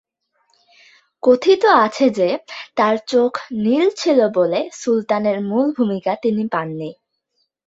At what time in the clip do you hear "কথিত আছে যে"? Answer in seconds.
1.23-2.29